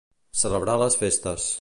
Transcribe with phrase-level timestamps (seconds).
[0.39, 1.49] Celebrar les festes.